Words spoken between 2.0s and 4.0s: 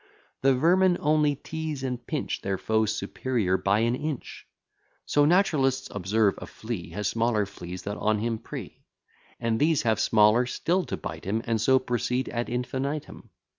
pinch Their foes superior by an